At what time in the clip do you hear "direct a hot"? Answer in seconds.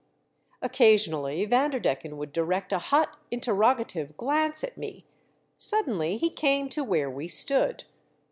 2.33-3.17